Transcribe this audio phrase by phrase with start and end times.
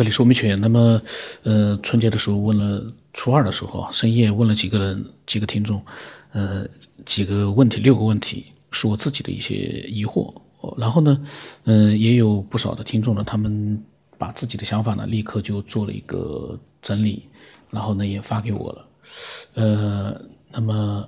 [0.00, 0.58] 这里是我们犬。
[0.58, 0.98] 那么，
[1.42, 5.78] 呃，春节的时候问了，初二的时候啊，深夜问了几个人，几个听众，
[6.32, 6.66] 呃，
[7.04, 10.32] 几个问题，六个问题，是我自己的一些疑惑。
[10.78, 11.20] 然后呢，
[11.64, 13.78] 嗯，也有不少的听众呢，他们
[14.16, 17.22] 把自己的想法呢，立刻就做了一个整理，
[17.68, 18.86] 然后呢，也发给我了。
[19.52, 20.18] 呃，
[20.50, 21.06] 那么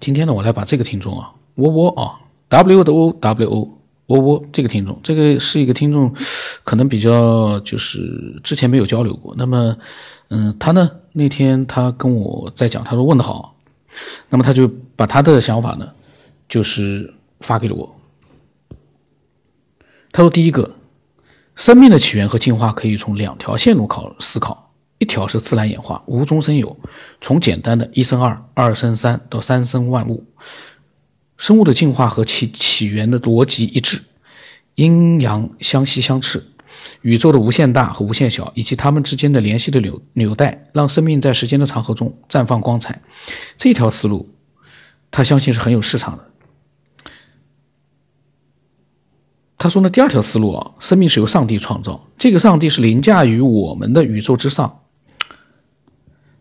[0.00, 2.18] 今天呢，我来把这个听众啊，窝窝啊
[2.48, 3.75] ，W O W O。
[4.06, 6.14] 窝窝这个听众，这个是一个听众，
[6.62, 9.34] 可能比较就是之前没有交流过。
[9.36, 9.76] 那么，
[10.28, 13.56] 嗯，他呢那天他跟我在讲，他说问的好，
[14.28, 15.88] 那么他就把他的想法呢，
[16.48, 17.96] 就是发给了我。
[20.12, 20.76] 他说第一个，
[21.56, 26.78] 生命的起源和进化可以从两条线路考思考，一条是自然演化，无中生有，
[27.20, 30.24] 从简单的一生二，二生三到三生万物。
[31.36, 34.02] 生物的进化和其起源的逻辑一致，
[34.76, 36.42] 阴阳相吸相斥，
[37.02, 43.02] 宇宙的无限大和无限小以及它们之间的联系的纽纽带，让生命在时间的长河中绽放光彩。
[43.56, 44.28] 这条思路，
[45.10, 46.24] 他相信是很有市场的。
[49.58, 54.82] 他说呢，第二条思路啊，生命是由上帝创造，这个上帝是凌驾于我们的宇宙之上，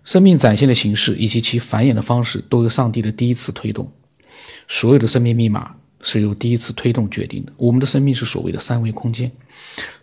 [0.03, 3.91] 生命展现的形式以及其繁衍的方式，都由上帝的第一次推动。
[4.67, 7.53] 所有的生命密码是由第一次推动决定的。
[7.57, 9.31] 我们的生命是所谓的三维空间，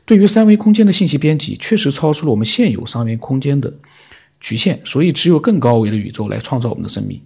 [0.04, 3.72] 对于三维空间的信息编辑，确实超出了我们现有三维空间的
[4.40, 7.20] 局限，所以只有更高维的宇宙来创造我们的生命。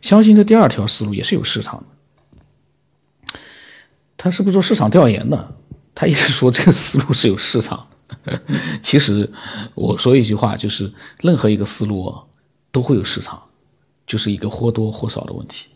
[0.00, 1.84] 相信这第二条思路也是有市场
[3.32, 3.38] 的。
[4.16, 5.54] 他是不是做市场调研的？
[5.94, 7.88] 他一直说这个思路是有市场。
[8.82, 9.30] 其实
[9.74, 12.14] 我说一句话，就是任何一个思路
[12.72, 13.40] 都会有市场，
[14.06, 15.66] 就是一个或多或少的问题。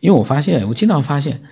[0.00, 1.42] 因为我发现，我经常发现，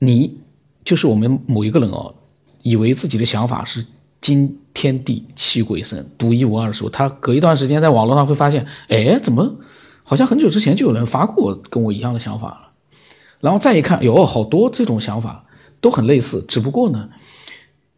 [0.00, 0.38] 你
[0.84, 2.14] 就是我们某一个人哦，
[2.62, 3.84] 以为自己的想法是
[4.20, 9.56] 惊天地泣鬼神、独一无二的时候，他隔一段时间在网络上会发现，哎，怎么
[10.02, 12.68] 好像很久之前就有人发过跟我一样的想法了？
[13.40, 15.44] 然后再一看，哟，好多这种想法
[15.80, 17.08] 都很类似，只不过呢，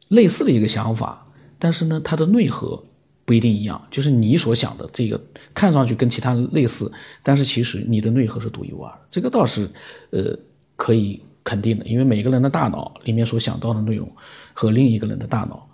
[0.09, 1.27] 类似的一个想法，
[1.59, 2.85] 但是呢，它的内核。
[3.31, 5.23] 不一定一样，就是你所想的这个
[5.55, 6.91] 看上去跟其他人类似，
[7.23, 9.71] 但是其实你的内核是独一无二的，这个倒是
[10.11, 10.37] 呃
[10.75, 14.13] 可以肯定的，因为每个人的大脑里面所想到的内容
[14.53, 15.65] 和另一个人的大脑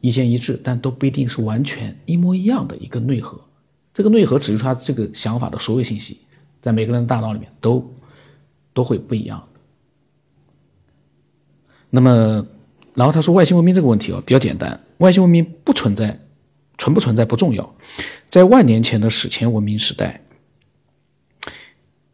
[0.00, 3.40] 一见一致，但都不一定是完全一模一样的一个内核。
[3.94, 6.18] 这个内核只是他这个想法的所有信息，
[6.60, 7.88] 在每个人的大脑里面都
[8.74, 9.40] 都会不一样。
[11.90, 12.44] 那么，
[12.94, 16.18] 然后他说外星文明这个问题哦比较简单，外星文明不存在。
[16.80, 17.74] 存不存在不重要，
[18.30, 20.18] 在万年前的史前文明时代，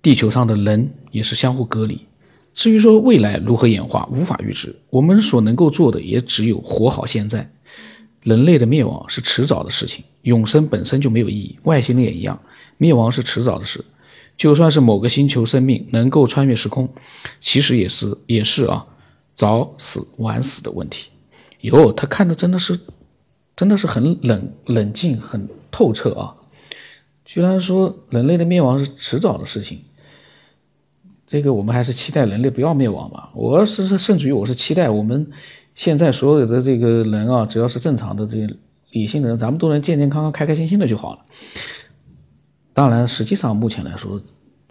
[0.02, 2.04] 地球上的人也是相互隔离。
[2.52, 4.74] 至于说未来如何演化，无法预知。
[4.90, 7.48] 我们所能够做的也只有活好现在。
[8.24, 11.56] 人类的灭亡是迟早的事情，永生本身就没有意义。
[11.62, 12.36] 外星人也一样，
[12.76, 13.84] 灭亡是迟早的事。
[14.36, 16.92] 就算是某个星球生命能够穿越时空，
[17.38, 18.84] 其实也是也是啊，
[19.36, 21.10] 早死晚死的问题。
[21.60, 22.76] 哟，他看的真的是。
[23.56, 26.36] 真的是很冷冷静、很透彻啊！
[27.24, 29.80] 居然说人类的灭亡是迟早的事情，
[31.26, 33.30] 这个我们还是期待人类不要灭亡吧。
[33.34, 35.26] 我是甚至于我是期待我们
[35.74, 38.48] 现在所有的这个人啊，只要是正常的、这些
[38.90, 41.24] 理性的人，咱们都能健健康康、开开心心的就好了。
[42.72, 44.20] 当然，实际上目前来说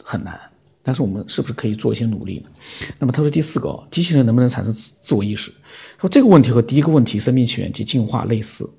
[0.04, 0.40] 很难，
[0.88, 2.50] 但是我们是不是可以做一些努力呢？
[3.00, 5.52] 那么他说第四个，机器人能不能产生自我意识？
[6.00, 8.70] 说这个问题和第一个问题生命起源及进化类似。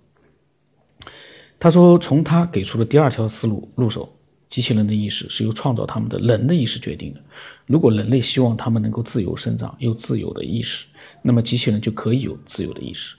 [1.58, 4.08] 他说：“从他给出的第二条思路入手，
[4.48, 7.20] 机器人的意识是由创造他们的人的意识决定的。
[7.66, 10.86] 如果人类希望他们能够自由生长，有自由的意识，
[11.22, 13.16] 那么机器人就可以有自由的意识。”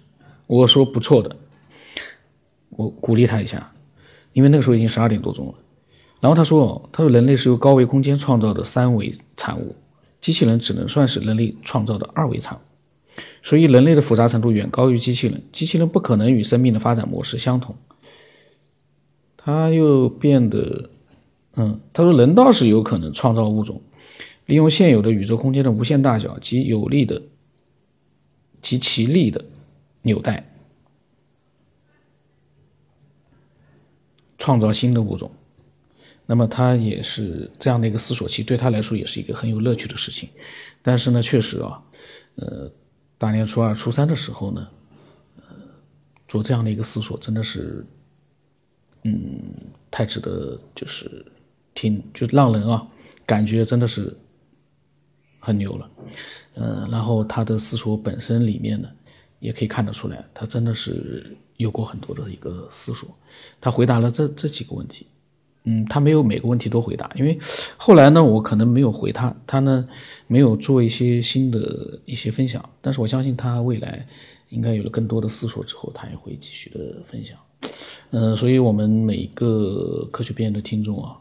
[0.47, 1.35] 我说：“不错的。”
[2.71, 3.69] 我鼓励他一下，
[4.33, 5.53] 因为那个时候已经十二点多钟了。
[6.19, 9.75] 然后他说：“他说人类是由高维空间创造的三维产物，
[10.19, 12.61] 机器人只能算是人类创造的二维产物。
[13.43, 17.75] 所以人类的复杂程度远高于机器人，机器人不可能与生命的发展模式相同。”
[19.37, 20.89] 他又变得，
[21.55, 23.81] 嗯，他说人倒是有可能创造物种，
[24.47, 27.21] 利用现有的宇宙空间的无限大小及有力的
[28.61, 29.45] 及其力的
[30.01, 30.51] 纽带，
[34.37, 35.31] 创造新的物种。
[36.27, 40.29] 那么他也是这样的一个思索期，对他来说也是一个很有乐趣的事情。
[40.83, 41.81] 但是呢，确实啊，
[42.35, 42.71] 呃，
[43.17, 44.67] 大年初二、初三的时候呢，
[45.37, 45.55] 呃，
[46.27, 47.83] 做这样的一个思索，真的是。
[49.03, 49.39] 嗯，
[49.89, 51.25] 太值得，就是
[51.73, 52.85] 听，就让人啊，
[53.25, 54.13] 感觉真的是
[55.39, 55.89] 很牛了。
[56.55, 58.89] 嗯，然后他的思索本身里面呢，
[59.39, 63.15] 也可以看得出来，他真的是有过很多的一个思索。
[63.61, 65.07] 他回答了这这几个问题，
[65.69, 67.37] 嗯，他没有每个问题都回答，因为
[67.75, 69.87] 后来呢，我可能没有回他，他呢
[70.27, 72.63] 没有做一些新的一些分享。
[72.81, 74.07] 但是我相信他未来
[74.49, 77.37] 应该有了更多的思索之后，他也会继续的分享。
[78.11, 81.17] 嗯，所以我们每一个科学边缘的听众啊，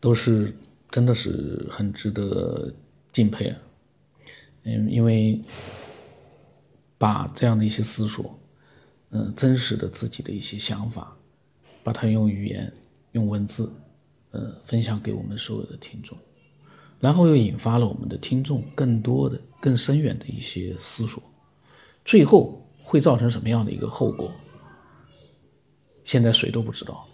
[0.00, 0.56] 都是
[0.90, 2.72] 真的是很值得
[3.12, 3.56] 敬佩啊。
[4.64, 5.40] 嗯，因为。
[6.96, 8.38] 把这样的一些思索，
[9.10, 11.14] 嗯，真实的自己的一些想法，
[11.84, 12.72] 把它用语言、
[13.12, 13.72] 用文字，
[14.32, 16.18] 呃，分享给我们所有的听众，
[16.98, 21.22] 然后又引发了我们的听众更多的、更深远的一些思索，
[22.04, 24.32] 最后会造成什么样的一个后果？
[26.02, 27.06] 现在谁都不知道，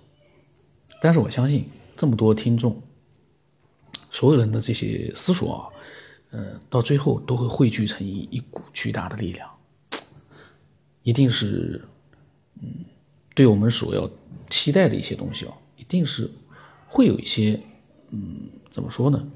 [1.02, 2.80] 但是我相信这么多听众，
[4.10, 5.68] 所有人的这些思索啊，
[6.30, 9.48] 呃，到最后都会汇聚成一一股巨大的力量。
[11.02, 11.82] 一定是，
[12.60, 12.84] 嗯，
[13.40, 14.06] 对我们所要
[14.50, 16.30] 期待的一些东西哦，一定是
[16.86, 17.58] 会有一些，
[18.10, 19.26] 嗯，怎么说呢？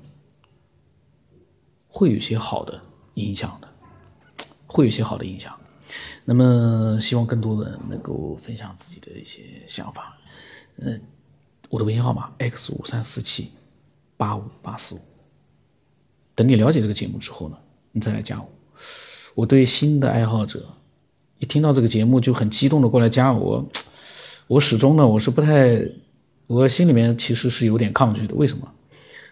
[1.88, 2.78] 会有一些好的
[3.14, 3.68] 影响的，
[4.66, 5.58] 会有一些好的影响。
[6.26, 10.18] 那么，希望更多的人能够分享自己的一些想法。
[10.76, 11.00] 嗯，
[11.70, 13.52] 我的微信号码 x 五三四七
[14.18, 15.00] 八五八四五。
[16.34, 17.56] 等你了解这个节目之后呢，
[17.92, 18.48] 你再来加我。
[19.34, 20.68] 我对新的爱好者。
[21.40, 23.62] 一听到这个节目就很激动的过来加我，
[24.46, 25.80] 我始终呢我是不太，
[26.46, 28.34] 我心里面其实是有点抗拒的。
[28.34, 28.68] 为什么？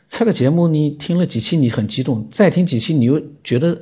[0.08, 3.80] 这个节目你听了几期你很激动，再听几期你又觉得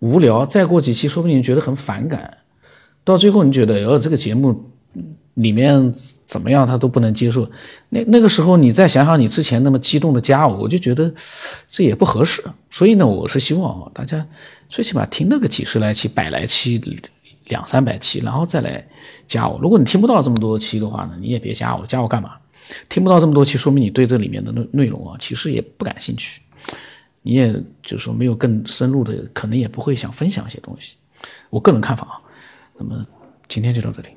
[0.00, 2.38] 无聊，再过几期说不定你觉得很反感，
[3.04, 4.70] 到最后你觉得哦这个节目
[5.34, 5.94] 里面
[6.26, 7.50] 怎么样他都不能接受。
[7.88, 11.12] 那那个时候你再想想你之前那么激动的加我，我就觉得
[11.68, 12.42] 这也不合适。
[12.70, 14.26] 所以呢，我是希望大家
[14.68, 16.78] 最起码听那个几十来期、百来期。
[17.46, 18.86] 两三百期，然后再来
[19.26, 19.58] 加我。
[19.60, 22.32] 如果你听不到这么多期的话呢，你也别加我，加我干嘛？
[22.88, 26.40] 听不到这么多期，说明你对这里面的内内容啊，其实也不感兴趣。
[27.22, 27.52] 你也
[27.82, 30.96] 就是说没有更深入的，可能也不会想分享一些东西。
[31.50, 32.20] 我个人看法啊。
[32.78, 33.04] 那么
[33.48, 34.08] 今天就到这里。